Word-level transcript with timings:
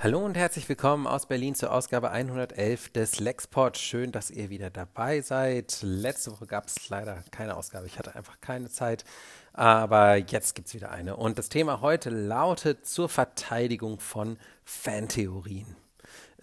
Hallo 0.00 0.24
und 0.24 0.36
herzlich 0.36 0.68
willkommen 0.68 1.08
aus 1.08 1.26
Berlin 1.26 1.56
zur 1.56 1.72
Ausgabe 1.72 2.12
111 2.12 2.90
des 2.90 3.18
Lexport. 3.18 3.76
Schön, 3.76 4.12
dass 4.12 4.30
ihr 4.30 4.48
wieder 4.48 4.70
dabei 4.70 5.22
seid. 5.22 5.80
Letzte 5.82 6.30
Woche 6.30 6.46
gab 6.46 6.68
es 6.68 6.88
leider 6.88 7.24
keine 7.32 7.56
Ausgabe. 7.56 7.88
Ich 7.88 7.98
hatte 7.98 8.14
einfach 8.14 8.40
keine 8.40 8.70
Zeit. 8.70 9.04
Aber 9.52 10.14
jetzt 10.14 10.54
gibt 10.54 10.68
es 10.68 10.74
wieder 10.74 10.92
eine. 10.92 11.16
Und 11.16 11.36
das 11.36 11.48
Thema 11.48 11.80
heute 11.80 12.10
lautet 12.10 12.86
zur 12.86 13.08
Verteidigung 13.08 13.98
von 13.98 14.38
Fantheorien. 14.62 15.74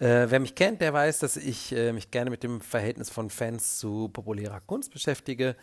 Äh, 0.00 0.26
wer 0.28 0.38
mich 0.38 0.54
kennt, 0.54 0.82
der 0.82 0.92
weiß, 0.92 1.20
dass 1.20 1.38
ich 1.38 1.72
äh, 1.72 1.94
mich 1.94 2.10
gerne 2.10 2.28
mit 2.28 2.42
dem 2.42 2.60
Verhältnis 2.60 3.08
von 3.08 3.30
Fans 3.30 3.78
zu 3.78 4.10
populärer 4.10 4.60
Kunst 4.60 4.92
beschäftige. 4.92 5.56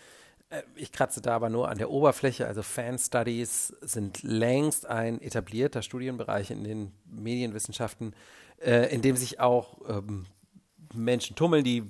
Äh, 0.50 0.64
ich 0.76 0.92
kratze 0.92 1.22
da 1.22 1.36
aber 1.36 1.50
nur 1.50 1.70
an 1.70 1.78
der 1.78 1.90
Oberfläche. 1.90 2.48
Also 2.48 2.62
Fan 2.62 2.98
Studies 2.98 3.74
sind 3.82 4.24
längst 4.24 4.86
ein 4.86 5.22
etablierter 5.22 5.82
Studienbereich 5.82 6.52
in 6.52 6.64
den 6.64 6.92
Medienwissenschaften, 7.06 8.16
äh, 8.62 8.94
in 8.94 9.02
dem 9.02 9.16
sich 9.16 9.40
auch 9.40 9.78
ähm, 9.90 10.26
Menschen 10.94 11.36
tummeln, 11.36 11.64
die 11.64 11.84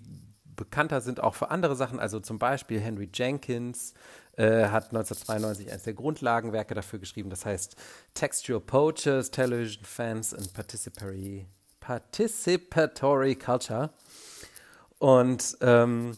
bekannter 0.55 1.02
sind 1.02 1.21
auch 1.21 1.35
für 1.35 1.49
andere 1.52 1.75
Sachen. 1.75 1.99
Also 1.99 2.20
zum 2.20 2.39
Beispiel 2.39 2.80
Henry 2.80 3.09
Jenkins 3.13 3.94
äh, 4.38 4.67
hat 4.67 4.85
1992 4.85 5.70
eines 5.72 5.83
der 5.83 5.94
Grundlagenwerke 5.94 6.73
dafür 6.73 6.99
geschrieben. 6.99 7.30
Das 7.30 7.45
heißt 7.45 7.75
Textual 8.13 8.59
Poachers, 8.59 9.31
Television 9.31 9.83
Fans 9.85 10.33
and 10.33 10.53
Participatory, 10.53 11.45
Participatory 11.80 13.35
Culture. 13.35 13.89
Und 14.99 15.58
ähm, 15.61 16.16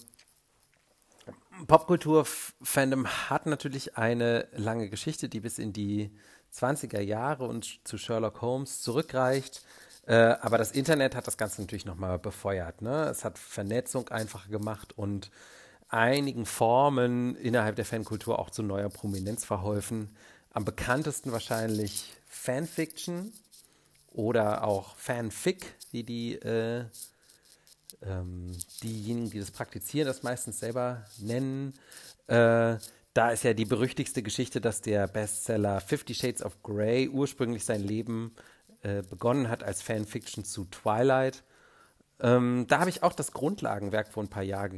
Popkultur-Fandom 1.67 3.07
hat 3.29 3.45
natürlich 3.45 3.97
eine 3.97 4.47
lange 4.55 4.89
Geschichte, 4.89 5.29
die 5.29 5.39
bis 5.39 5.57
in 5.57 5.73
die 5.73 6.11
20er 6.53 7.01
Jahre 7.01 7.45
und 7.45 7.79
zu 7.87 7.97
Sherlock 7.97 8.41
Holmes 8.41 8.81
zurückreicht. 8.81 9.63
Äh, 10.05 10.15
aber 10.15 10.57
das 10.57 10.71
Internet 10.71 11.15
hat 11.15 11.27
das 11.27 11.37
Ganze 11.37 11.61
natürlich 11.61 11.85
nochmal 11.85 12.19
befeuert. 12.19 12.81
Ne? 12.81 13.05
Es 13.05 13.23
hat 13.25 13.39
Vernetzung 13.39 14.09
einfacher 14.09 14.49
gemacht 14.49 14.97
und 14.97 15.31
einigen 15.89 16.45
Formen 16.45 17.35
innerhalb 17.35 17.75
der 17.75 17.85
Fankultur 17.85 18.39
auch 18.39 18.49
zu 18.49 18.63
neuer 18.63 18.89
Prominenz 18.89 19.45
verholfen. 19.45 20.15
Am 20.51 20.65
bekanntesten 20.65 21.31
wahrscheinlich 21.31 22.13
Fanfiction 22.27 23.33
oder 24.11 24.63
auch 24.63 24.95
Fanfic, 24.95 25.73
wie 25.91 26.03
die 26.03 26.35
äh, 26.35 26.85
ähm, 28.01 28.57
diejenigen, 28.83 29.29
die 29.29 29.39
das 29.39 29.51
praktizieren, 29.51 30.07
das 30.07 30.23
meistens 30.23 30.59
selber 30.59 31.05
nennen. 31.19 31.73
Äh, 32.27 32.77
da 33.13 33.29
ist 33.31 33.43
ja 33.43 33.53
die 33.53 33.65
berüchtigste 33.65 34.21
Geschichte, 34.21 34.59
dass 34.59 34.81
der 34.81 35.07
Bestseller 35.07 35.79
Fifty 35.79 36.13
Shades 36.13 36.43
of 36.43 36.61
Grey 36.63 37.07
ursprünglich 37.07 37.63
sein 37.63 37.81
Leben 37.81 38.35
äh, 38.81 39.03
begonnen 39.03 39.49
hat 39.49 39.63
als 39.63 39.81
Fanfiction 39.81 40.43
zu 40.43 40.65
Twilight. 40.65 41.43
Ähm, 42.21 42.65
da 42.67 42.79
habe 42.79 42.89
ich 42.89 43.03
auch 43.03 43.13
das 43.13 43.33
Grundlagenwerk 43.33 44.07
vor 44.07 44.23
ein 44.23 44.29
paar 44.29 44.43
Jahr, 44.43 44.69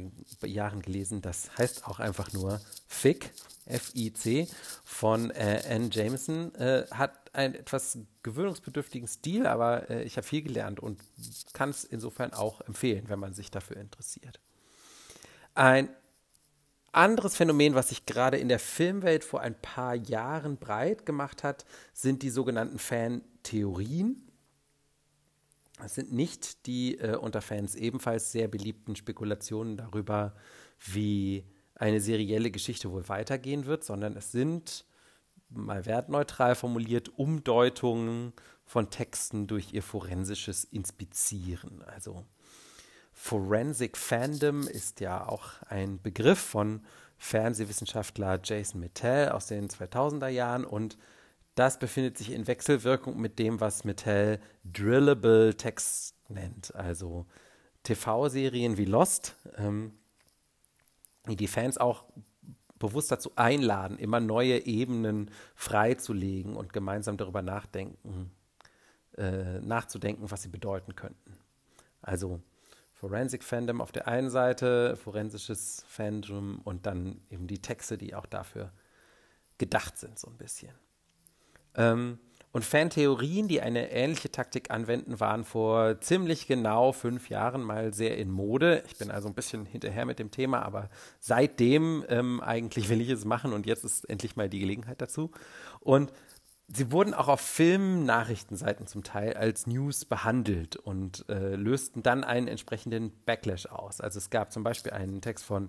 Jahren 0.44 0.82
gelesen. 0.82 1.22
Das 1.22 1.56
heißt 1.56 1.86
auch 1.86 2.00
einfach 2.00 2.32
nur 2.32 2.60
Fic, 2.88 3.30
F-I-C, 3.66 4.48
von 4.84 5.30
äh, 5.30 5.62
Anne 5.68 5.88
Jameson. 5.90 6.54
Äh, 6.56 6.86
hat 6.90 7.34
einen 7.34 7.54
etwas 7.54 7.98
gewöhnungsbedürftigen 8.22 9.06
Stil, 9.06 9.46
aber 9.46 9.88
äh, 9.88 10.02
ich 10.02 10.16
habe 10.16 10.26
viel 10.26 10.42
gelernt 10.42 10.80
und 10.80 11.00
kann 11.52 11.70
es 11.70 11.84
insofern 11.84 12.32
auch 12.32 12.60
empfehlen, 12.62 13.04
wenn 13.08 13.20
man 13.20 13.34
sich 13.34 13.50
dafür 13.50 13.76
interessiert. 13.76 14.40
Ein 15.54 15.88
anderes 16.92 17.36
Phänomen, 17.36 17.74
was 17.74 17.90
sich 17.90 18.06
gerade 18.06 18.38
in 18.38 18.48
der 18.48 18.58
Filmwelt 18.58 19.22
vor 19.22 19.40
ein 19.40 19.54
paar 19.54 19.94
Jahren 19.94 20.56
breit 20.56 21.06
gemacht 21.06 21.44
hat, 21.44 21.64
sind 21.92 22.22
die 22.22 22.30
sogenannten 22.30 22.78
Fan-Theorien. 22.78 24.27
Das 25.80 25.94
sind 25.94 26.12
nicht 26.12 26.66
die 26.66 26.98
äh, 26.98 27.16
unter 27.16 27.40
Fans 27.40 27.74
ebenfalls 27.74 28.32
sehr 28.32 28.48
beliebten 28.48 28.96
Spekulationen 28.96 29.76
darüber, 29.76 30.34
wie 30.78 31.44
eine 31.74 32.00
serielle 32.00 32.50
Geschichte 32.50 32.90
wohl 32.90 33.08
weitergehen 33.08 33.66
wird, 33.66 33.84
sondern 33.84 34.16
es 34.16 34.32
sind 34.32 34.84
mal 35.50 35.86
wertneutral 35.86 36.54
formuliert 36.54 37.08
Umdeutungen 37.18 38.32
von 38.64 38.90
Texten 38.90 39.46
durch 39.46 39.72
ihr 39.72 39.82
forensisches 39.82 40.64
Inspizieren. 40.64 41.82
Also 41.82 42.26
Forensic 43.12 43.96
Fandom 43.96 44.66
ist 44.66 45.00
ja 45.00 45.26
auch 45.26 45.62
ein 45.68 46.00
Begriff 46.02 46.38
von 46.38 46.82
Fernsehwissenschaftler 47.16 48.40
Jason 48.44 48.80
Mittell 48.80 49.30
aus 49.30 49.46
den 49.46 49.68
2000er 49.68 50.28
Jahren 50.28 50.64
und 50.64 50.98
das 51.58 51.78
befindet 51.78 52.16
sich 52.16 52.30
in 52.32 52.46
Wechselwirkung 52.46 53.20
mit 53.20 53.38
dem, 53.38 53.60
was 53.60 53.84
Mittell 53.84 54.40
Drillable 54.64 55.56
Text 55.56 56.14
nennt, 56.28 56.74
also 56.74 57.26
TV-Serien 57.82 58.76
wie 58.76 58.84
Lost, 58.84 59.34
ähm, 59.56 59.92
die 61.26 61.48
Fans 61.48 61.76
auch 61.76 62.04
bewusst 62.78 63.10
dazu 63.10 63.32
einladen, 63.34 63.98
immer 63.98 64.20
neue 64.20 64.66
Ebenen 64.66 65.30
freizulegen 65.56 66.54
und 66.54 66.72
gemeinsam 66.72 67.16
darüber 67.16 67.42
nachdenken, 67.42 68.30
äh, 69.16 69.58
nachzudenken, 69.60 70.30
was 70.30 70.42
sie 70.42 70.48
bedeuten 70.48 70.94
könnten. 70.94 71.36
Also 72.02 72.40
Forensic 72.92 73.42
Fandom 73.42 73.80
auf 73.80 73.90
der 73.90 74.06
einen 74.06 74.30
Seite, 74.30 74.96
forensisches 74.96 75.84
Fandom 75.88 76.60
und 76.62 76.86
dann 76.86 77.20
eben 77.30 77.48
die 77.48 77.60
Texte, 77.60 77.98
die 77.98 78.14
auch 78.14 78.26
dafür 78.26 78.72
gedacht 79.58 79.98
sind, 79.98 80.18
so 80.18 80.28
ein 80.28 80.36
bisschen. 80.36 80.72
Ähm, 81.78 82.18
und 82.50 82.64
Fantheorien, 82.64 83.46
die 83.46 83.60
eine 83.60 83.92
ähnliche 83.92 84.32
Taktik 84.32 84.70
anwenden, 84.70 85.20
waren 85.20 85.44
vor 85.44 86.00
ziemlich 86.00 86.46
genau 86.46 86.92
fünf 86.92 87.28
Jahren 87.28 87.62
mal 87.62 87.92
sehr 87.92 88.16
in 88.16 88.30
Mode. 88.30 88.82
Ich 88.86 88.96
bin 88.96 89.10
also 89.10 89.28
ein 89.28 89.34
bisschen 89.34 89.66
hinterher 89.66 90.06
mit 90.06 90.18
dem 90.18 90.30
Thema, 90.30 90.62
aber 90.62 90.88
seitdem 91.20 92.04
ähm, 92.08 92.40
eigentlich 92.40 92.88
will 92.88 93.00
ich 93.00 93.10
es 93.10 93.24
machen 93.24 93.52
und 93.52 93.66
jetzt 93.66 93.84
ist 93.84 94.08
endlich 94.08 94.34
mal 94.34 94.48
die 94.48 94.60
Gelegenheit 94.60 95.00
dazu. 95.00 95.30
Und 95.80 96.10
sie 96.68 96.90
wurden 96.90 97.12
auch 97.14 97.28
auf 97.28 97.40
Filmnachrichtenseiten 97.40 98.86
zum 98.86 99.04
Teil 99.04 99.34
als 99.34 99.66
News 99.66 100.06
behandelt 100.06 100.76
und 100.76 101.28
äh, 101.28 101.54
lösten 101.54 102.02
dann 102.02 102.24
einen 102.24 102.48
entsprechenden 102.48 103.12
Backlash 103.24 103.66
aus. 103.66 104.00
Also 104.00 104.18
es 104.18 104.30
gab 104.30 104.52
zum 104.52 104.64
Beispiel 104.64 104.92
einen 104.92 105.20
Text 105.20 105.44
von 105.44 105.68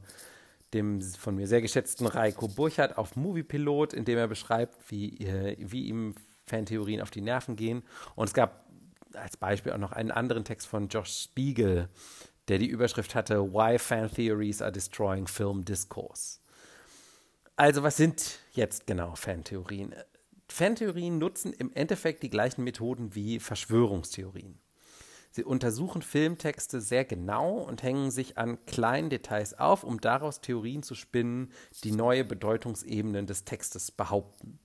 dem 0.74 1.02
von 1.02 1.36
mir 1.36 1.48
sehr 1.48 1.62
geschätzten 1.62 2.08
Reiko 2.08 2.48
Burchardt 2.48 2.98
auf 2.98 3.16
Moviepilot, 3.16 3.94
in 3.94 4.06
dem 4.06 4.18
er 4.18 4.28
beschreibt, 4.28 4.92
wie, 4.92 5.18
äh, 5.26 5.56
wie 5.60 5.88
ihm 5.88 6.16
Fantheorien 6.46 7.02
auf 7.02 7.12
die 7.12 7.22
Nerven 7.22 7.56
gehen. 7.56 7.84
Und 8.16 8.28
es 8.28 8.34
gab 8.34 8.66
als 9.14 9.38
Beispiel 9.38 9.72
auch 9.72 9.78
noch 9.78 9.92
einen 9.92 10.12
anderen 10.12 10.46
Text 10.46 10.68
von 10.68 10.88
Josh 10.88 11.24
Spiegel, 11.24 11.90
der 12.48 12.58
die 12.58 12.68
Überschrift 12.68 13.16
hatte 13.16 13.54
Why 13.54 13.80
Fan 13.80 14.12
Theories 14.12 14.62
are 14.62 14.72
Destroying 14.72 15.28
Film 15.28 15.66
Discourse. 15.66 16.40
Also 17.56 17.84
was 17.84 17.98
sind 17.98 18.40
jetzt 18.54 18.88
genau 18.88 19.16
Fantheorien? 19.16 19.94
Fantheorien 20.48 21.18
nutzen 21.18 21.54
im 21.54 21.72
Endeffekt 21.74 22.24
die 22.24 22.30
gleichen 22.30 22.64
Methoden 22.64 23.14
wie 23.16 23.40
Verschwörungstheorien. 23.40 24.60
Sie 25.32 25.44
untersuchen 25.44 26.02
Filmtexte 26.02 26.82
sehr 26.82 27.06
genau 27.06 27.60
und 27.60 27.84
hängen 27.84 28.10
sich 28.10 28.38
an 28.38 28.64
kleinen 28.66 29.10
Details 29.10 29.58
auf, 29.58 29.84
um 29.84 30.02
daraus 30.02 30.42
Theorien 30.42 30.82
zu 30.82 30.96
spinnen, 30.96 31.52
die 31.84 31.92
neue 31.92 32.26
Bedeutungsebenen 32.26 33.28
des 33.28 33.46
Textes 33.46 33.92
behaupten. 33.92 34.60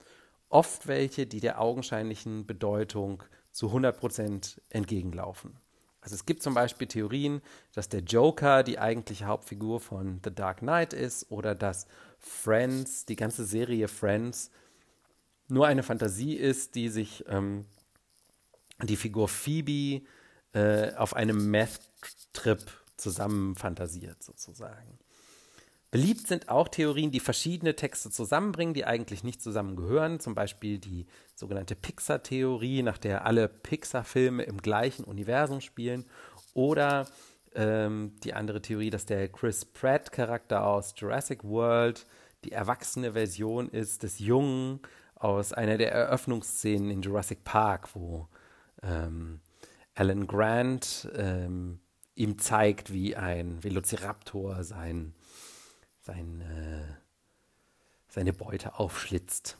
Oft 0.48 0.86
welche, 0.86 1.26
die 1.26 1.40
der 1.40 1.60
augenscheinlichen 1.60 2.46
Bedeutung 2.46 3.22
zu 3.50 3.68
100% 3.68 4.60
entgegenlaufen. 4.70 5.58
Also 6.00 6.16
es 6.16 6.26
gibt 6.26 6.42
zum 6.42 6.52
Beispiel 6.52 6.86
Theorien, 6.86 7.40
dass 7.72 7.88
der 7.88 8.00
Joker 8.00 8.62
die 8.62 8.78
eigentliche 8.78 9.24
Hauptfigur 9.24 9.80
von 9.80 10.20
The 10.22 10.34
Dark 10.34 10.58
Knight 10.58 10.92
ist 10.92 11.30
oder 11.30 11.54
dass 11.54 11.86
Friends, 12.18 13.06
die 13.06 13.16
ganze 13.16 13.44
Serie 13.44 13.88
Friends, 13.88 14.50
nur 15.48 15.66
eine 15.66 15.82
Fantasie 15.82 16.34
ist, 16.34 16.74
die 16.74 16.88
sich 16.88 17.24
ähm, 17.28 17.64
die 18.82 18.96
Figur 18.96 19.28
Phoebe 19.28 20.04
äh, 20.54 20.94
auf 20.94 21.14
einem 21.14 21.50
Meth-Trip 21.50 22.60
zusammen 22.96 23.54
fantasiert, 23.56 24.22
sozusagen. 24.22 24.98
Beliebt 25.90 26.26
sind 26.26 26.48
auch 26.48 26.66
Theorien, 26.66 27.12
die 27.12 27.20
verschiedene 27.20 27.76
Texte 27.76 28.10
zusammenbringen, 28.10 28.74
die 28.74 28.84
eigentlich 28.84 29.22
nicht 29.22 29.40
zusammengehören. 29.40 30.18
Zum 30.18 30.34
Beispiel 30.34 30.78
die 30.78 31.06
sogenannte 31.36 31.76
Pixar-Theorie, 31.76 32.82
nach 32.82 32.98
der 32.98 33.24
alle 33.24 33.46
Pixar-Filme 33.46 34.42
im 34.42 34.60
gleichen 34.60 35.04
Universum 35.04 35.60
spielen. 35.60 36.04
Oder 36.52 37.06
ähm, 37.54 38.16
die 38.24 38.34
andere 38.34 38.60
Theorie, 38.60 38.90
dass 38.90 39.06
der 39.06 39.28
Chris 39.28 39.64
Pratt-Charakter 39.64 40.66
aus 40.66 40.94
Jurassic 40.96 41.44
World 41.44 42.06
die 42.44 42.50
erwachsene 42.50 43.12
Version 43.12 43.68
ist 43.68 44.02
des 44.02 44.18
Jungen 44.18 44.80
aus 45.14 45.52
einer 45.52 45.78
der 45.78 45.92
Eröffnungsszenen 45.92 46.90
in 46.90 47.02
Jurassic 47.02 47.44
Park, 47.44 47.94
wo 47.94 48.26
ähm, 48.82 49.40
Alan 49.94 50.26
Grant 50.26 51.08
ähm, 51.14 51.80
ihm 52.14 52.38
zeigt, 52.38 52.92
wie 52.92 53.16
ein 53.16 53.62
Velociraptor 53.62 54.64
sein, 54.64 55.14
sein, 56.00 56.40
äh, 56.40 56.94
seine 58.08 58.32
Beute 58.32 58.78
aufschlitzt. 58.78 59.56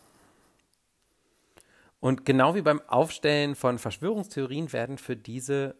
Und 2.00 2.24
genau 2.24 2.54
wie 2.54 2.62
beim 2.62 2.82
Aufstellen 2.82 3.54
von 3.54 3.78
Verschwörungstheorien 3.78 4.72
werden 4.72 4.98
für 4.98 5.16
diese 5.16 5.74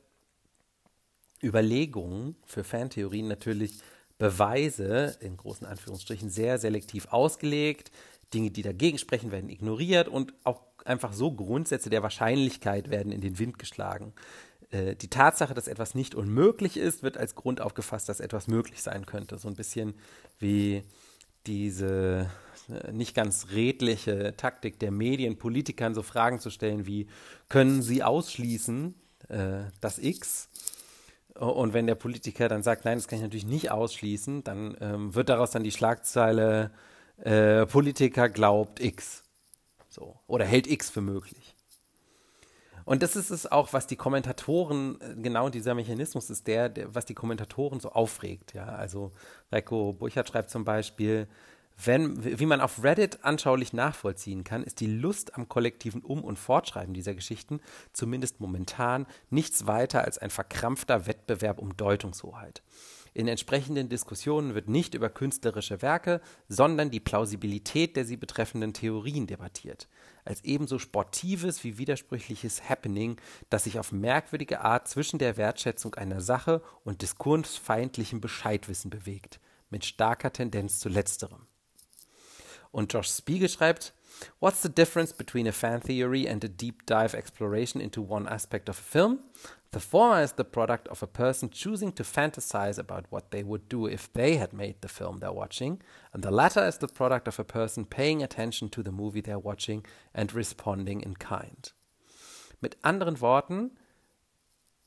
Überlegungen, 1.42 2.36
für 2.46 2.64
Fantheorien 2.64 3.28
natürlich 3.28 3.80
Beweise 4.24 5.18
in 5.20 5.36
großen 5.36 5.66
Anführungsstrichen 5.66 6.30
sehr 6.30 6.56
selektiv 6.56 7.08
ausgelegt. 7.10 7.90
Dinge, 8.32 8.50
die 8.50 8.62
dagegen 8.62 8.96
sprechen, 8.96 9.30
werden 9.30 9.50
ignoriert 9.50 10.08
und 10.08 10.32
auch 10.44 10.62
einfach 10.86 11.12
so 11.12 11.30
Grundsätze 11.30 11.90
der 11.90 12.02
Wahrscheinlichkeit 12.02 12.88
werden 12.88 13.12
in 13.12 13.20
den 13.20 13.38
Wind 13.38 13.58
geschlagen. 13.58 14.14
Äh, 14.70 14.96
die 14.96 15.10
Tatsache, 15.10 15.52
dass 15.52 15.68
etwas 15.68 15.94
nicht 15.94 16.14
unmöglich 16.14 16.78
ist, 16.78 17.02
wird 17.02 17.18
als 17.18 17.34
Grund 17.34 17.60
aufgefasst, 17.60 18.08
dass 18.08 18.20
etwas 18.20 18.48
möglich 18.48 18.80
sein 18.80 19.04
könnte. 19.04 19.36
So 19.36 19.48
ein 19.48 19.56
bisschen 19.56 19.92
wie 20.38 20.84
diese 21.46 22.30
äh, 22.70 22.92
nicht 22.92 23.14
ganz 23.14 23.48
redliche 23.52 24.34
Taktik 24.38 24.78
der 24.78 24.90
Medien, 24.90 25.36
Politikern 25.36 25.94
so 25.94 26.02
Fragen 26.02 26.40
zu 26.40 26.48
stellen 26.48 26.86
wie, 26.86 27.08
können 27.50 27.82
sie 27.82 28.02
ausschließen, 28.02 28.94
äh, 29.28 29.64
dass 29.82 29.98
X? 29.98 30.48
Und 31.34 31.72
wenn 31.72 31.86
der 31.86 31.96
Politiker 31.96 32.48
dann 32.48 32.62
sagt, 32.62 32.84
nein, 32.84 32.96
das 32.96 33.08
kann 33.08 33.18
ich 33.18 33.24
natürlich 33.24 33.46
nicht 33.46 33.70
ausschließen, 33.70 34.44
dann 34.44 34.76
ähm, 34.80 35.14
wird 35.14 35.28
daraus 35.28 35.50
dann 35.50 35.64
die 35.64 35.72
Schlagzeile, 35.72 36.70
äh, 37.18 37.66
Politiker 37.66 38.28
glaubt 38.28 38.80
X. 38.80 39.24
So. 39.88 40.16
Oder 40.26 40.44
hält 40.44 40.66
X 40.66 40.90
für 40.90 41.00
möglich. 41.00 41.54
Und 42.84 43.02
das 43.02 43.16
ist 43.16 43.30
es 43.30 43.50
auch, 43.50 43.72
was 43.72 43.86
die 43.86 43.96
Kommentatoren, 43.96 45.00
äh, 45.00 45.14
genau 45.20 45.48
dieser 45.48 45.74
Mechanismus 45.74 46.30
ist 46.30 46.46
der, 46.46 46.68
der 46.68 46.94
was 46.94 47.06
die 47.06 47.14
Kommentatoren 47.14 47.80
so 47.80 47.90
aufregt. 47.90 48.54
Ja, 48.54 48.66
also 48.66 49.12
Reiko 49.50 49.92
Burchard 49.92 50.28
schreibt 50.28 50.50
zum 50.50 50.64
Beispiel, 50.64 51.26
wenn, 51.82 52.38
wie 52.38 52.46
man 52.46 52.60
auf 52.60 52.82
Reddit 52.84 53.24
anschaulich 53.24 53.72
nachvollziehen 53.72 54.44
kann, 54.44 54.62
ist 54.62 54.80
die 54.80 54.86
Lust 54.86 55.34
am 55.34 55.48
kollektiven 55.48 56.02
Um- 56.02 56.24
und 56.24 56.38
Fortschreiben 56.38 56.94
dieser 56.94 57.14
Geschichten 57.14 57.60
zumindest 57.92 58.40
momentan 58.40 59.06
nichts 59.30 59.66
weiter 59.66 60.04
als 60.04 60.18
ein 60.18 60.30
verkrampfter 60.30 61.06
Wettbewerb 61.06 61.58
um 61.58 61.76
Deutungshoheit. 61.76 62.62
In 63.16 63.28
entsprechenden 63.28 63.88
Diskussionen 63.88 64.56
wird 64.56 64.68
nicht 64.68 64.94
über 64.94 65.08
künstlerische 65.08 65.82
Werke, 65.82 66.20
sondern 66.48 66.90
die 66.90 66.98
Plausibilität 66.98 67.96
der 67.96 68.04
sie 68.04 68.16
betreffenden 68.16 68.72
Theorien 68.72 69.28
debattiert. 69.28 69.88
Als 70.24 70.42
ebenso 70.42 70.80
sportives 70.80 71.62
wie 71.62 71.78
widersprüchliches 71.78 72.68
Happening, 72.68 73.20
das 73.50 73.64
sich 73.64 73.78
auf 73.78 73.92
merkwürdige 73.92 74.62
Art 74.62 74.88
zwischen 74.88 75.20
der 75.20 75.36
Wertschätzung 75.36 75.94
einer 75.94 76.20
Sache 76.20 76.60
und 76.82 77.02
diskursfeindlichem 77.02 78.20
Bescheidwissen 78.20 78.90
bewegt, 78.90 79.38
mit 79.70 79.84
starker 79.84 80.32
Tendenz 80.32 80.80
zu 80.80 80.88
letzterem. 80.88 81.46
Und 82.74 82.92
Josh 82.92 83.08
Spiegel 83.08 83.48
schreibt, 83.48 83.94
What's 84.40 84.62
the 84.62 84.68
difference 84.68 85.12
between 85.12 85.46
a 85.46 85.52
fan 85.52 85.80
theory 85.80 86.26
and 86.26 86.42
a 86.42 86.48
deep 86.48 86.84
dive 86.86 87.14
exploration 87.14 87.80
into 87.80 88.02
one 88.02 88.26
aspect 88.26 88.68
of 88.68 88.78
a 88.78 88.82
film? 88.82 89.20
The 89.70 89.78
former 89.78 90.20
is 90.20 90.32
the 90.32 90.44
product 90.44 90.88
of 90.88 91.00
a 91.00 91.06
person 91.06 91.50
choosing 91.50 91.94
to 91.94 92.02
fantasize 92.02 92.78
about 92.78 93.04
what 93.10 93.30
they 93.30 93.44
would 93.44 93.68
do 93.68 93.86
if 93.86 94.12
they 94.12 94.38
had 94.38 94.52
made 94.52 94.76
the 94.80 94.88
film 94.88 95.20
they're 95.20 95.32
watching, 95.32 95.82
and 96.12 96.24
the 96.24 96.32
latter 96.32 96.66
is 96.66 96.78
the 96.78 96.88
product 96.88 97.28
of 97.28 97.38
a 97.38 97.44
person 97.44 97.84
paying 97.84 98.24
attention 98.24 98.68
to 98.70 98.82
the 98.82 98.92
movie 98.92 99.20
they're 99.20 99.38
watching 99.38 99.84
and 100.12 100.32
responding 100.34 101.00
in 101.00 101.14
kind. 101.14 101.72
Mit 102.60 102.76
anderen 102.82 103.20
Worten, 103.20 103.70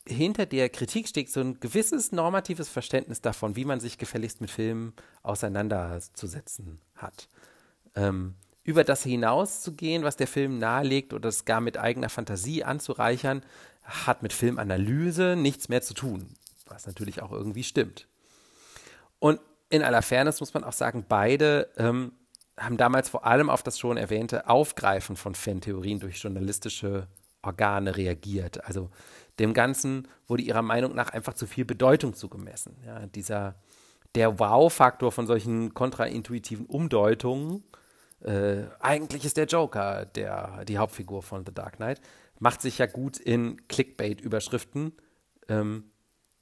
hinter 0.06 0.46
der 0.46 0.70
Kritik 0.70 1.08
steht 1.08 1.32
so 1.32 1.40
ein 1.40 1.60
gewisses 1.62 2.12
normatives 2.12 2.68
Verständnis 2.68 3.22
davon, 3.22 3.56
wie 3.56 3.66
man 3.66 3.80
sich 3.80 3.98
gefälligst 3.98 4.42
mit 4.42 4.52
Filmen 4.52 4.94
auseinanderzusetzen 5.24 6.80
hat. 6.96 7.30
Ähm, 7.98 8.36
über 8.64 8.84
das 8.84 9.04
hinauszugehen, 9.04 10.04
was 10.04 10.18
der 10.18 10.28
Film 10.28 10.58
nahelegt 10.58 11.14
oder 11.14 11.30
es 11.30 11.46
gar 11.46 11.62
mit 11.62 11.78
eigener 11.78 12.10
Fantasie 12.10 12.64
anzureichern, 12.64 13.42
hat 13.82 14.24
mit 14.24 14.34
Filmanalyse 14.34 15.36
nichts 15.38 15.70
mehr 15.70 15.82
zu 15.82 15.94
tun, 15.94 16.28
was 16.66 16.86
natürlich 16.86 17.22
auch 17.22 17.32
irgendwie 17.32 17.64
stimmt. 17.64 18.08
Und 19.20 19.40
in 19.70 19.84
aller 19.84 20.02
Fairness 20.02 20.42
muss 20.42 20.54
man 20.54 20.64
auch 20.64 20.74
sagen, 20.74 21.06
beide 21.08 21.70
ähm, 21.78 22.12
haben 22.58 22.78
damals 22.78 23.10
vor 23.10 23.26
allem 23.26 23.50
auf 23.50 23.64
das 23.64 23.80
schon 23.80 23.98
erwähnte 23.98 24.50
Aufgreifen 24.50 25.16
von 25.16 25.36
Fantheorien 25.36 26.00
durch 26.00 26.18
journalistische 26.18 27.08
Organe 27.42 27.96
reagiert. 27.96 28.66
Also 28.66 28.90
dem 29.40 29.54
Ganzen 29.54 30.08
wurde 30.28 30.44
ihrer 30.44 30.62
Meinung 30.62 30.96
nach 30.96 31.10
einfach 31.10 31.34
zu 31.34 31.48
viel 31.48 31.66
Bedeutung 31.66 32.16
zugemessen. 32.16 32.76
Ja, 32.86 33.06
dieser 33.08 33.56
der 34.16 34.40
Wow-Faktor 34.40 35.12
von 35.12 35.28
solchen 35.28 35.74
kontraintuitiven 35.74 36.66
Umdeutungen, 36.66 37.64
äh, 38.22 38.64
eigentlich 38.80 39.26
ist 39.26 39.38
der 39.38 39.46
Joker 39.46 40.06
der, 40.06 40.66
die 40.66 40.78
Hauptfigur 40.78 41.24
von 41.24 41.46
The 41.46 41.54
Dark 41.54 41.78
Knight, 41.78 42.02
macht 42.40 42.62
sich 42.62 42.78
ja 42.78 42.86
gut 42.86 43.18
in 43.18 43.68
Clickbait-Überschriften, 43.68 44.94
ähm, 45.50 45.92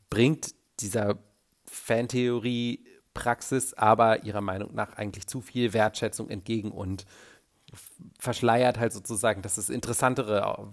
bringt 0.10 0.56
dieser 0.80 1.19
Fantheorie-Praxis 1.66 3.74
aber 3.74 4.24
ihrer 4.24 4.42
Meinung 4.42 4.74
nach 4.74 4.98
eigentlich 4.98 5.27
zu 5.27 5.42
viel 5.42 5.74
Wertschätzung 5.74 6.30
entgegen 6.30 6.72
und 6.72 7.06
verschleiert 8.19 8.80
halt 8.80 8.94
sozusagen, 8.94 9.42
dass 9.42 9.57
es 9.57 9.69
interessantere 9.69 10.72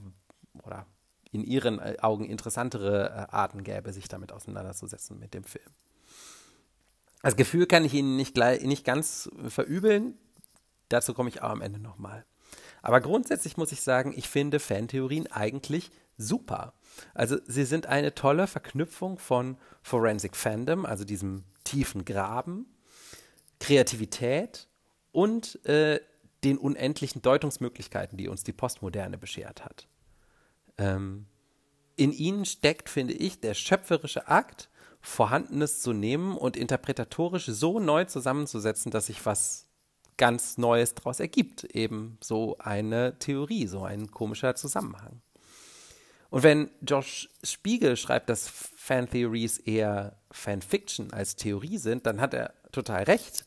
oder 0.62 0.86
in 1.32 1.42
ihren 1.42 1.80
Augen 2.00 2.26
interessantere 2.26 3.08
äh, 3.08 3.34
Arten 3.34 3.64
gäbe, 3.64 3.92
sich 3.92 4.06
damit 4.06 4.32
auseinanderzusetzen 4.32 5.18
mit 5.18 5.34
dem 5.34 5.42
Film. 5.44 5.64
Das 7.22 7.36
Gefühl 7.36 7.66
kann 7.66 7.84
ich 7.84 7.94
Ihnen 7.94 8.16
nicht, 8.16 8.36
nicht 8.36 8.84
ganz 8.84 9.30
verübeln. 9.46 10.18
Dazu 10.92 11.14
komme 11.14 11.30
ich 11.30 11.42
auch 11.42 11.50
am 11.50 11.62
Ende 11.62 11.78
nochmal. 11.78 12.24
Aber 12.82 13.00
grundsätzlich 13.00 13.56
muss 13.56 13.72
ich 13.72 13.80
sagen, 13.80 14.12
ich 14.16 14.28
finde 14.28 14.60
Fantheorien 14.60 15.26
eigentlich 15.30 15.90
super. 16.18 16.74
Also 17.14 17.38
sie 17.46 17.64
sind 17.64 17.86
eine 17.86 18.14
tolle 18.14 18.46
Verknüpfung 18.46 19.18
von 19.18 19.56
Forensic 19.82 20.36
Fandom, 20.36 20.84
also 20.84 21.04
diesem 21.04 21.44
tiefen 21.64 22.04
Graben, 22.04 22.66
Kreativität 23.60 24.68
und 25.12 25.64
äh, 25.64 26.00
den 26.44 26.58
unendlichen 26.58 27.22
Deutungsmöglichkeiten, 27.22 28.18
die 28.18 28.28
uns 28.28 28.44
die 28.44 28.52
Postmoderne 28.52 29.16
beschert 29.16 29.64
hat. 29.64 29.86
Ähm, 30.76 31.26
in 31.96 32.12
ihnen 32.12 32.44
steckt, 32.44 32.88
finde 32.88 33.14
ich, 33.14 33.40
der 33.40 33.54
schöpferische 33.54 34.28
Akt, 34.28 34.68
Vorhandenes 35.00 35.80
zu 35.80 35.92
nehmen 35.92 36.36
und 36.36 36.56
interpretatorisch 36.56 37.46
so 37.46 37.80
neu 37.80 38.04
zusammenzusetzen, 38.04 38.90
dass 38.90 39.06
sich 39.06 39.24
was 39.24 39.68
ganz 40.16 40.58
Neues 40.58 40.94
daraus 40.94 41.20
ergibt. 41.20 41.64
Eben 41.64 42.18
so 42.22 42.56
eine 42.58 43.18
Theorie, 43.18 43.66
so 43.66 43.84
ein 43.84 44.10
komischer 44.10 44.54
Zusammenhang. 44.54 45.20
Und 46.30 46.42
wenn 46.42 46.70
Josh 46.80 47.28
Spiegel 47.44 47.96
schreibt, 47.96 48.28
dass 48.28 48.48
Fan-Theories 48.48 49.58
eher 49.58 50.16
Fanfiction 50.30 51.12
als 51.12 51.36
Theorie 51.36 51.78
sind, 51.78 52.06
dann 52.06 52.20
hat 52.20 52.34
er 52.34 52.54
total 52.72 53.02
recht. 53.04 53.44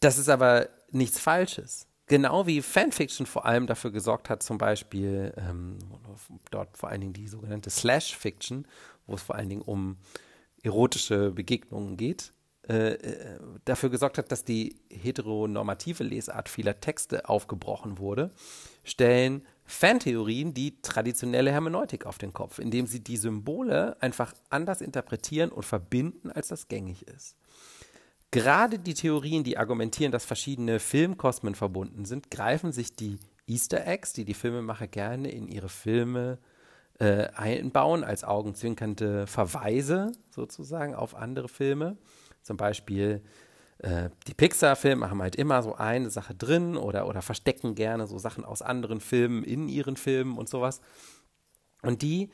Das 0.00 0.18
ist 0.18 0.28
aber 0.28 0.68
nichts 0.90 1.18
Falsches. 1.18 1.86
Genau 2.06 2.46
wie 2.46 2.60
Fanfiction 2.60 3.24
vor 3.24 3.46
allem 3.46 3.66
dafür 3.66 3.90
gesorgt 3.90 4.28
hat, 4.28 4.42
zum 4.42 4.58
Beispiel 4.58 5.32
ähm, 5.38 5.78
dort 6.50 6.76
vor 6.76 6.90
allen 6.90 7.00
Dingen 7.00 7.12
die 7.14 7.28
sogenannte 7.28 7.70
Slash-Fiction, 7.70 8.68
wo 9.06 9.14
es 9.14 9.22
vor 9.22 9.36
allen 9.36 9.48
Dingen 9.48 9.62
um 9.62 9.96
erotische 10.62 11.30
Begegnungen 11.30 11.96
geht, 11.96 12.33
äh, 12.68 12.94
äh, 12.94 13.38
dafür 13.66 13.90
gesorgt 13.90 14.16
hat, 14.16 14.32
dass 14.32 14.44
die 14.44 14.76
heteronormative 14.90 16.02
Lesart 16.02 16.48
vieler 16.48 16.80
Texte 16.80 17.28
aufgebrochen 17.28 17.98
wurde, 17.98 18.30
stellen 18.84 19.44
Fantheorien 19.66 20.54
die 20.54 20.80
traditionelle 20.80 21.52
Hermeneutik 21.52 22.06
auf 22.06 22.16
den 22.16 22.32
Kopf, 22.32 22.58
indem 22.58 22.86
sie 22.86 23.00
die 23.00 23.18
Symbole 23.18 24.00
einfach 24.00 24.32
anders 24.48 24.80
interpretieren 24.80 25.50
und 25.50 25.64
verbinden, 25.64 26.30
als 26.30 26.48
das 26.48 26.68
gängig 26.68 27.06
ist. 27.06 27.36
Gerade 28.30 28.78
die 28.78 28.94
Theorien, 28.94 29.44
die 29.44 29.58
argumentieren, 29.58 30.10
dass 30.10 30.24
verschiedene 30.24 30.80
Filmkosmen 30.80 31.54
verbunden 31.54 32.04
sind, 32.04 32.30
greifen 32.30 32.72
sich 32.72 32.96
die 32.96 33.18
Easter 33.46 33.86
Eggs, 33.86 34.12
die 34.14 34.24
die 34.24 34.34
Filmemacher 34.34 34.86
gerne 34.86 35.30
in 35.30 35.48
ihre 35.48 35.68
Filme 35.68 36.38
äh, 36.98 37.28
einbauen 37.34 38.04
als 38.04 38.24
augenzwinkernde 38.24 39.26
Verweise 39.26 40.12
sozusagen 40.30 40.94
auf 40.94 41.14
andere 41.14 41.48
Filme. 41.48 41.96
Zum 42.44 42.56
Beispiel 42.56 43.24
äh, 43.78 44.10
die 44.28 44.34
Pixar-Filme 44.34 45.10
haben 45.10 45.20
halt 45.20 45.34
immer 45.34 45.62
so 45.62 45.74
eine 45.74 46.10
Sache 46.10 46.34
drin 46.34 46.76
oder, 46.76 47.08
oder 47.08 47.22
verstecken 47.22 47.74
gerne 47.74 48.06
so 48.06 48.18
Sachen 48.18 48.44
aus 48.44 48.62
anderen 48.62 49.00
Filmen 49.00 49.42
in 49.42 49.68
ihren 49.68 49.96
Filmen 49.96 50.38
und 50.38 50.48
sowas. 50.48 50.80
Und 51.82 52.02
die 52.02 52.30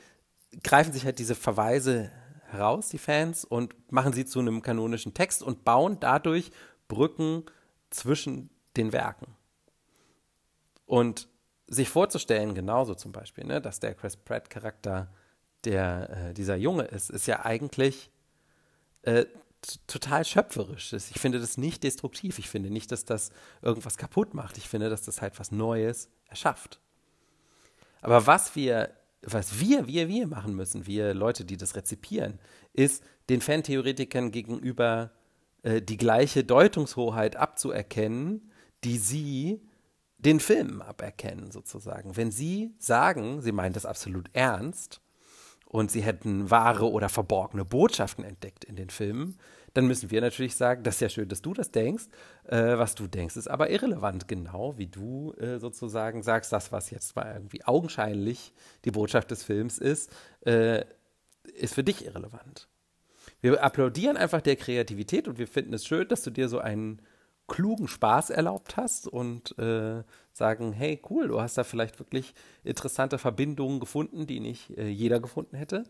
greifen 0.63 0.93
sich 0.93 1.05
halt 1.05 1.17
diese 1.17 1.35
Verweise 1.35 2.11
heraus, 2.49 2.89
die 2.89 2.97
Fans, 2.97 3.45
und 3.45 3.73
machen 3.91 4.13
sie 4.13 4.25
zu 4.25 4.39
einem 4.39 4.61
kanonischen 4.61 5.13
Text 5.13 5.41
und 5.41 5.63
bauen 5.63 5.97
dadurch 5.99 6.51
Brücken 6.87 7.45
zwischen 7.89 8.49
den 8.75 8.91
Werken. 8.91 9.35
Und 10.85 11.29
sich 11.67 11.87
vorzustellen, 11.87 12.53
genauso 12.53 12.95
zum 12.95 13.13
Beispiel, 13.13 13.45
ne, 13.45 13.61
dass 13.61 13.79
der 13.79 13.95
Chris 13.95 14.17
Pratt-Charakter 14.17 15.09
der 15.63 16.09
äh, 16.09 16.33
dieser 16.33 16.57
Junge 16.57 16.83
ist, 16.83 17.09
ist 17.09 17.27
ja 17.27 17.45
eigentlich 17.45 18.11
äh, 19.03 19.25
total 19.87 20.25
schöpferisch. 20.25 20.93
Ich 20.93 21.19
finde 21.19 21.39
das 21.39 21.57
nicht 21.57 21.83
destruktiv. 21.83 22.39
Ich 22.39 22.49
finde 22.49 22.69
nicht, 22.69 22.91
dass 22.91 23.05
das 23.05 23.31
irgendwas 23.61 23.97
kaputt 23.97 24.33
macht. 24.33 24.57
Ich 24.57 24.67
finde, 24.67 24.89
dass 24.89 25.03
das 25.03 25.21
halt 25.21 25.39
was 25.39 25.51
Neues 25.51 26.09
erschafft. 26.27 26.79
Aber 28.01 28.25
was 28.25 28.55
wir, 28.55 28.89
was 29.21 29.59
wir, 29.59 29.87
wir, 29.87 30.07
wir 30.07 30.27
machen 30.27 30.55
müssen, 30.55 30.87
wir 30.87 31.13
Leute, 31.13 31.45
die 31.45 31.57
das 31.57 31.75
rezipieren, 31.75 32.39
ist 32.73 33.03
den 33.29 33.41
Fantheoretikern 33.41 34.31
gegenüber 34.31 35.11
äh, 35.63 35.81
die 35.81 35.97
gleiche 35.97 36.43
Deutungshoheit 36.43 37.35
abzuerkennen, 37.35 38.51
die 38.83 38.97
sie 38.97 39.61
den 40.17 40.39
Filmen 40.39 40.81
aberkennen, 40.81 41.51
sozusagen. 41.51 42.15
Wenn 42.15 42.31
sie 42.31 42.73
sagen, 42.77 43.41
sie 43.41 43.51
meinen 43.51 43.73
das 43.73 43.85
absolut 43.85 44.29
ernst 44.33 45.01
und 45.71 45.89
sie 45.89 46.01
hätten 46.01 46.51
wahre 46.51 46.91
oder 46.91 47.07
verborgene 47.07 47.63
Botschaften 47.63 48.25
entdeckt 48.25 48.65
in 48.65 48.75
den 48.75 48.89
Filmen, 48.89 49.37
dann 49.73 49.87
müssen 49.87 50.11
wir 50.11 50.19
natürlich 50.19 50.55
sagen, 50.55 50.83
das 50.83 50.95
ist 50.95 50.99
ja 50.99 51.07
schön, 51.07 51.29
dass 51.29 51.41
du 51.41 51.53
das 51.53 51.71
denkst. 51.71 52.07
Äh, 52.43 52.77
was 52.77 52.93
du 52.93 53.07
denkst, 53.07 53.37
ist 53.37 53.47
aber 53.47 53.69
irrelevant, 53.69 54.27
genau 54.27 54.77
wie 54.77 54.87
du 54.87 55.31
äh, 55.39 55.59
sozusagen 55.59 56.23
sagst, 56.23 56.51
das, 56.51 56.73
was 56.73 56.89
jetzt 56.89 57.15
mal 57.15 57.33
irgendwie 57.33 57.63
augenscheinlich 57.63 58.51
die 58.83 58.91
Botschaft 58.91 59.31
des 59.31 59.43
Films 59.43 59.77
ist, 59.77 60.11
äh, 60.45 60.83
ist 61.53 61.75
für 61.75 61.85
dich 61.85 62.05
irrelevant. 62.05 62.67
Wir 63.39 63.63
applaudieren 63.63 64.17
einfach 64.17 64.41
der 64.41 64.57
Kreativität 64.57 65.29
und 65.29 65.37
wir 65.37 65.47
finden 65.47 65.73
es 65.73 65.85
schön, 65.85 66.05
dass 66.09 66.21
du 66.21 66.31
dir 66.31 66.49
so 66.49 66.59
einen 66.59 67.01
klugen 67.47 67.87
Spaß 67.87 68.29
erlaubt 68.29 68.75
hast 68.75 69.07
und 69.07 69.57
äh, 69.57 70.03
sagen, 70.33 70.71
hey, 70.73 71.01
cool, 71.09 71.27
du 71.27 71.41
hast 71.41 71.57
da 71.57 71.63
vielleicht 71.63 71.99
wirklich 71.99 72.33
interessante 72.63 73.17
Verbindungen 73.17 73.79
gefunden, 73.79 74.27
die 74.27 74.39
nicht 74.39 74.77
äh, 74.77 74.87
jeder 74.87 75.19
gefunden 75.19 75.55
hätte. 75.55 75.83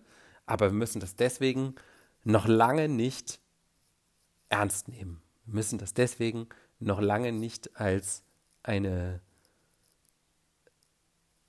Aber 0.46 0.68
wir 0.68 0.78
müssen 0.78 1.00
das 1.00 1.16
deswegen 1.16 1.76
noch 2.24 2.48
lange 2.48 2.90
nicht 2.90 3.40
ernst 4.50 4.88
nehmen. 4.88 5.22
Wir 5.46 5.56
müssen 5.56 5.78
das 5.78 5.94
deswegen 5.94 6.48
noch 6.80 7.00
lange 7.00 7.32
nicht 7.32 7.80
als 7.80 8.24
eine 8.64 9.22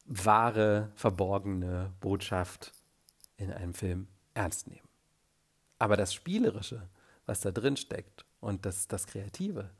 wahre, 0.04 0.92
verborgene 0.94 1.92
Botschaft 2.00 2.72
in 3.36 3.50
einem 3.50 3.74
Film 3.74 4.08
ernst 4.34 4.68
nehmen. 4.68 4.88
Aber 5.78 5.96
das 5.96 6.14
Spielerische, 6.14 6.88
was 7.26 7.40
da 7.40 7.50
drin 7.50 7.76
steckt 7.76 8.24
und 8.40 8.66
das, 8.66 8.88
das 8.88 9.06
Kreative, 9.06 9.70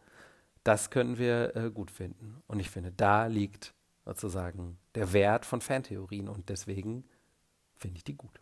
das 0.64 0.90
können 0.90 1.18
wir 1.18 1.56
äh, 1.56 1.70
gut 1.70 1.90
finden. 1.90 2.42
Und 2.46 2.60
ich 2.60 2.70
finde, 2.70 2.92
da 2.92 3.26
liegt 3.26 3.74
sozusagen 4.04 4.78
der 4.94 5.12
Wert 5.12 5.46
von 5.46 5.60
Fantheorien 5.60 6.28
und 6.28 6.48
deswegen 6.48 7.04
finde 7.76 7.98
ich 7.98 8.04
die 8.04 8.16
gut. 8.16 8.40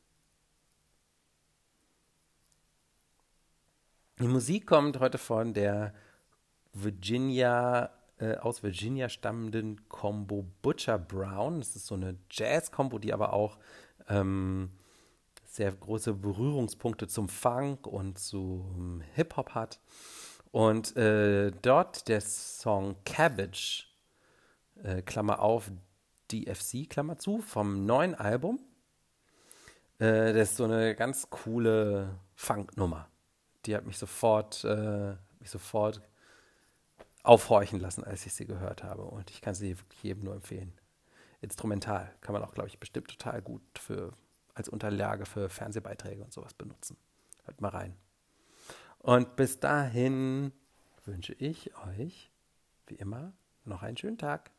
Die 4.19 4.29
Musik 4.29 4.67
kommt 4.67 5.01
heute 5.01 5.17
von 5.17 5.55
der 5.55 5.95
Virginia, 6.75 7.91
äh, 8.19 8.37
aus 8.37 8.63
Virginia 8.63 9.09
stammenden 9.09 9.89
Combo 9.89 10.45
Butcher 10.61 10.99
Brown. 10.99 11.59
Das 11.59 11.75
ist 11.75 11.87
so 11.87 11.95
eine 11.95 12.19
Jazz-Combo, 12.31 12.99
die 12.99 13.15
aber 13.15 13.33
auch 13.33 13.59
ähm, 14.09 14.71
sehr 15.47 15.73
große 15.73 16.13
Berührungspunkte 16.15 17.09
zum 17.09 17.29
Funk 17.29 17.87
und 17.87 18.19
zum 18.19 19.03
Hip-Hop 19.15 19.55
hat. 19.55 19.81
Und 20.51 20.97
äh, 20.97 21.53
dort 21.63 22.09
der 22.09 22.21
Song 22.21 22.97
Cabbage, 23.05 23.87
äh, 24.83 25.03
Klammer 25.03 25.41
auf, 25.41 25.71
DFC, 26.33 26.89
Klammer 26.89 27.19
zu, 27.19 27.41
vom 27.41 27.87
neuen 27.87 28.15
Album. 28.15 28.61
Äh, 29.99 30.33
das 30.33 30.51
ist 30.51 30.57
so 30.57 30.65
eine 30.65 30.95
ganz 30.95 31.31
coole 31.31 32.19
Funknummer 32.35 33.11
die 33.67 33.77
hat 33.77 33.87
mich 33.87 33.99
sofort, 33.99 34.65
äh, 34.65 35.15
mich 35.39 35.51
sofort 35.51 36.01
aufhorchen 37.23 37.81
lassen, 37.81 38.05
als 38.05 38.25
ich 38.27 38.33
sie 38.33 38.47
gehört 38.47 38.83
habe. 38.83 39.03
Und 39.03 39.31
ich 39.31 39.41
kann 39.41 39.55
sie 39.55 39.79
wirklich 39.79 40.03
jedem 40.03 40.25
nur 40.25 40.35
empfehlen. 40.35 40.73
Instrumental 41.43 42.13
kann 42.21 42.33
man 42.33 42.43
auch, 42.43 42.55
glaube 42.55 42.69
ich, 42.69 42.79
bestimmt 42.79 43.09
total 43.09 43.43
gut 43.43 43.63
für, 43.79 44.13
als 44.55 44.69
Unterlage 44.69 45.27
für 45.27 45.49
Fernsehbeiträge 45.49 46.23
und 46.23 46.33
sowas 46.33 46.55
benutzen. 46.55 46.97
Hört 47.45 47.61
mal 47.61 47.69
rein. 47.69 47.97
Und 49.01 49.37
bis 49.37 49.61
dahin 49.61 50.53
wünsche 51.05 51.33
ich 51.35 51.75
euch, 51.87 52.31
wie 52.87 52.97
immer, 52.97 53.33
noch 53.65 53.83
einen 53.83 53.97
schönen 53.97 54.19
Tag. 54.19 54.51